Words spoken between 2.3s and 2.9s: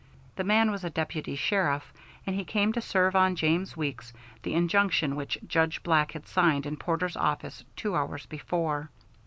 he came to